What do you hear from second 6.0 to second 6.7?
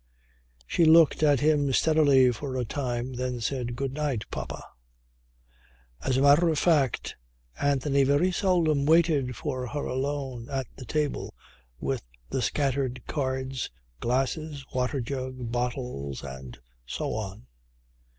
As a matter of